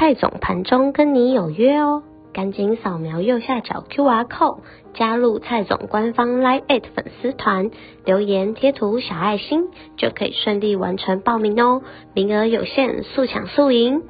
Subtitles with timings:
[0.00, 4.60] 蔡总盘中跟你有约哦，赶紧扫描右下角 QR code
[4.94, 7.72] 加入蔡总官方 Live 粉丝团，
[8.04, 9.64] 留言贴图小爱心
[9.96, 11.82] 就可以顺利完成报名哦，
[12.14, 14.00] 名额有限，速抢速赢。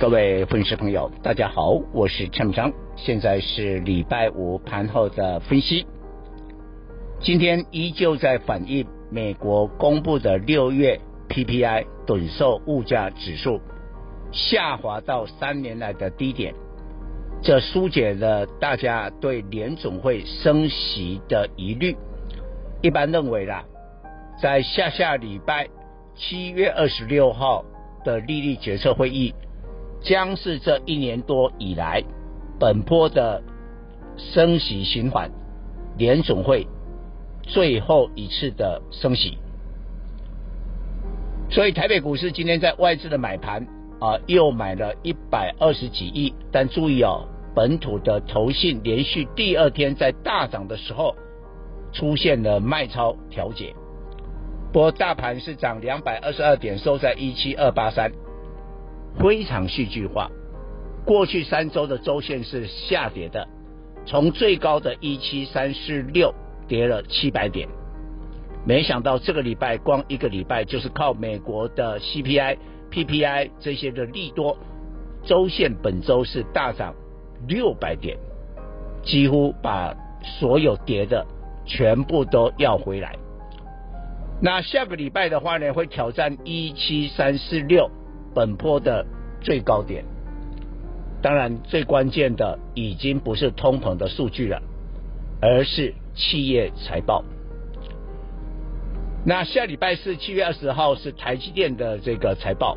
[0.00, 5.86] 各位粉丝朋友，大家好，我是陈章，现在是礼拜五盘后的分析。
[7.20, 13.60] 今天依旧在反映美国公布的六月 PPI 短售物价指数。
[14.34, 16.52] 下滑到三年来的低点，
[17.40, 21.96] 这疏解了大家对联总会升息的疑虑。
[22.82, 23.64] 一般认为啦，
[24.42, 25.68] 在下下礼拜
[26.16, 27.64] 七月二十六号
[28.04, 29.32] 的利率决策会议，
[30.02, 32.02] 将是这一年多以来
[32.58, 33.40] 本波的
[34.16, 35.30] 升息循环，
[35.96, 36.66] 联总会
[37.42, 39.38] 最后一次的升息。
[41.50, 43.64] 所以台北股市今天在外资的买盘。
[44.00, 51.14] 啊，又买了一百二十几亿，但注意哦，本土的投信连续第二天在大涨的时候
[51.92, 53.74] 出现了卖超调节。
[54.72, 58.10] 不过大盘是涨两百二十二点，收在一七二八三，
[59.18, 60.28] 非常戏剧化。
[61.06, 63.46] 过去三周的周线是下跌的，
[64.04, 66.34] 从最高的一七三四六
[66.66, 67.68] 跌了七百点，
[68.66, 72.56] 没想到这个礼拜光一个礼拜就是靠美国的 CPI。
[72.94, 74.56] PPI 这些的利多，
[75.24, 76.94] 周线本周是大涨
[77.48, 78.16] 六百点，
[79.02, 79.92] 几乎把
[80.22, 81.26] 所有跌的
[81.66, 83.16] 全部都要回来。
[84.40, 87.90] 那下个礼拜的话呢，会挑战一七三四六
[88.32, 89.04] 本波的
[89.40, 90.04] 最高点。
[91.20, 94.62] 当然，最关键的已经不是通膨的数据了，
[95.40, 97.24] 而是企业财报。
[99.26, 102.76] 那下礼拜四七月二十号是台积电的这个财报，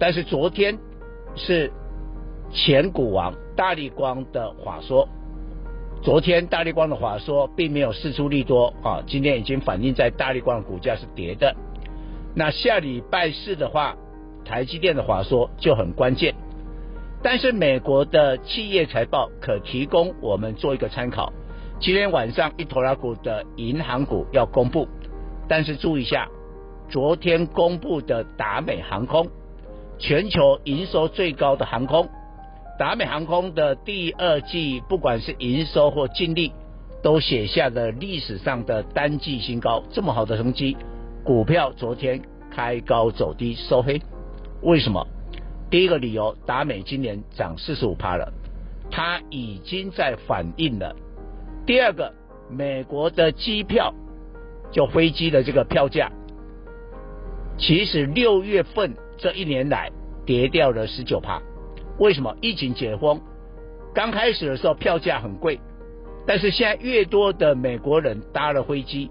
[0.00, 0.78] 但是昨天
[1.36, 1.70] 是
[2.50, 5.06] 前股王大力光的话说，
[6.02, 11.54] 昨天大力光的话说并没有释出利多啊，今天已经反映在大力光的股价是跌的。
[12.34, 13.94] 那下礼拜四的话，
[14.44, 16.34] 台积电的话说就很关键，
[17.22, 21.32] 但是美国的企业财报可提供我们做一个参考。
[21.78, 24.88] 今天晚上一拖拉股的银行股要公布。
[25.48, 26.28] 但是注意一下，
[26.88, 29.28] 昨天公布的达美航空，
[30.00, 32.08] 全球营收最高的航空，
[32.78, 36.52] 达美航空的第二季不管是营收或净利，
[37.02, 39.84] 都写下了历史上的单季新高。
[39.92, 40.76] 这么好的成绩，
[41.22, 44.00] 股票昨天开高走低收黑，
[44.62, 45.06] 为什么？
[45.70, 48.32] 第一个理由，达美今年涨四十五趴了，
[48.90, 50.96] 它已经在反映了。
[51.66, 52.12] 第二个，
[52.48, 53.94] 美国的机票。
[54.72, 56.12] 就飞机的这个票价，
[57.58, 59.90] 其实六月份这一年来
[60.24, 61.40] 跌掉了十九趴。
[61.98, 62.34] 为什么？
[62.40, 63.20] 疫情解封，
[63.94, 65.60] 刚开始的时候票价很贵，
[66.26, 69.10] 但是现在越多的美国人搭了飞机，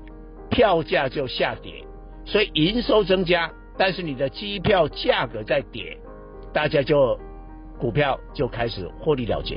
[0.49, 1.85] 票价就下跌，
[2.25, 5.95] 所以营收增加，但是你的机票价格在跌，
[6.51, 7.19] 大家就
[7.77, 9.55] 股票就开始获利了结。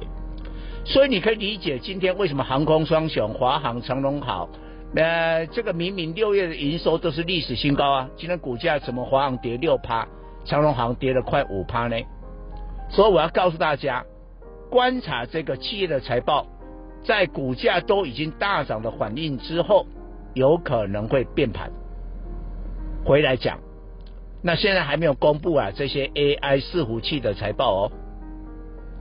[0.85, 4.49] 所以你可以理解今天为什么航空双雄华航、长荣好。
[4.95, 10.07] 呃，这个明明六月的营收都是历史新高啊，今天股价怎么华航跌六趴，
[10.45, 11.97] 长隆航跌了快五趴呢？
[12.91, 14.05] 所以我要告诉大家，
[14.71, 16.47] 观察这个企业的财报，
[17.05, 19.87] 在股价都已经大涨的反应之后，
[20.35, 21.71] 有可能会变盘。
[23.05, 23.59] 回来讲，
[24.43, 27.93] 那现在还没有公布啊，这些 AI 伺服器的财报哦。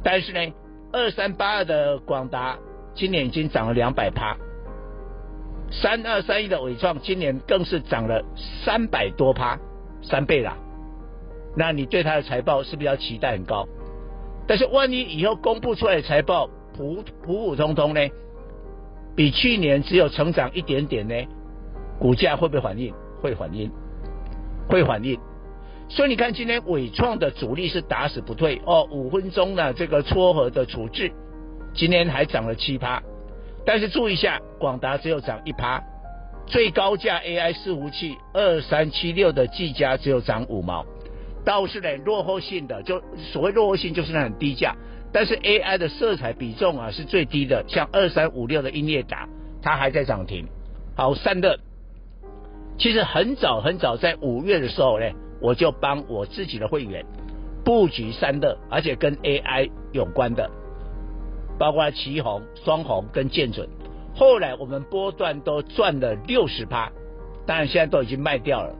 [0.03, 0.53] 但是呢，
[0.91, 2.57] 二三八二的广达
[2.95, 4.37] 今年已经涨了两百趴。
[5.71, 8.23] 三二三一的伟创今年更是涨了
[8.63, 9.59] 三百多趴，
[10.01, 10.57] 三倍啦。
[11.55, 13.67] 那你对它的财报是不是要期待很高？
[14.47, 18.01] 但是万一以后公布出来的财报普普普通通呢？
[19.15, 21.15] 比去年只有成长一点点呢？
[21.99, 22.93] 股价会不会反应？
[23.21, 23.71] 会反应，
[24.67, 25.19] 会反应。
[25.89, 31.11] 所以你看今天伟创的主力是打死不退哦，五分钟的这个撮合的处置，
[31.75, 33.03] 今天还涨了七趴。
[33.65, 35.83] 但是注意一下，广达只有涨一趴，
[36.47, 40.85] 最高价 AI 伺服器二三七六的技嘉只有涨五毛，
[41.43, 44.75] 倒是呢落后性的，就所谓落后性就是那很低价，
[45.11, 49.27] 但是 AI 的色彩比重啊是最低的，像二三五六的英业达，
[49.61, 50.47] 它还在涨停。
[50.95, 51.57] 好，散热，
[52.77, 55.05] 其实很早很早在五月的时候呢，
[55.41, 57.05] 我就帮我自己的会员
[57.65, 60.49] 布局散热，而且跟 AI 有关的，
[61.57, 63.67] 包括奇鋐、双鸿跟建准。
[64.13, 66.91] 后来我们波段都赚了六十趴，
[67.47, 68.75] 当然现在都已经卖掉了，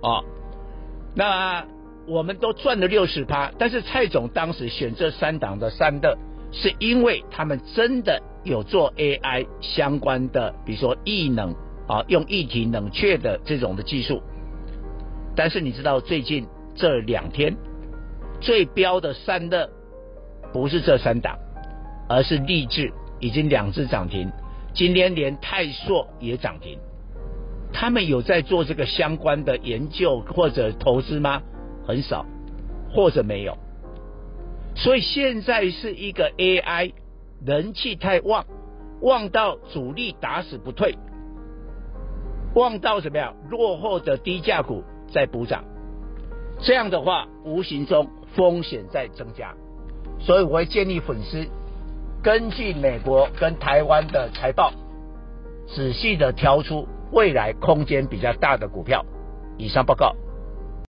[0.00, 0.24] 哦，
[1.14, 1.66] 那。
[2.08, 6.16] 我们都赚了六十趴，但是蔡总当时选这三档的散热，
[6.50, 11.54] 是因为他们真的有做 AI 相关的，比如说液冷
[11.86, 14.22] 啊，用液体冷却的这种的技术。
[15.36, 17.54] 但是你知道最近这两天
[18.40, 19.68] 最标的散热
[20.52, 21.36] 不是这三档，
[22.08, 22.90] 而是励志
[23.20, 24.32] 已经两只涨停，
[24.72, 26.78] 今天连泰硕也涨停。
[27.70, 31.42] 他们有在做这个相关的研究或者投资吗？
[31.88, 32.26] 很少，
[32.92, 33.56] 或者没有，
[34.76, 36.92] 所以现在是一个 AI
[37.42, 38.44] 人气太旺，
[39.00, 40.98] 旺到主力打死不退，
[42.54, 43.34] 旺到怎么样？
[43.48, 45.64] 落后的低价股在补涨，
[46.60, 48.06] 这样的话无形中
[48.36, 49.54] 风险在增加，
[50.20, 51.46] 所以我会建议粉丝
[52.22, 54.74] 根据美国跟台湾的财报，
[55.66, 59.02] 仔细的挑出未来空间比较大的股票。
[59.56, 60.14] 以上报告。